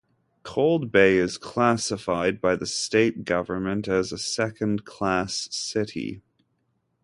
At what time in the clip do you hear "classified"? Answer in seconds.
1.37-2.41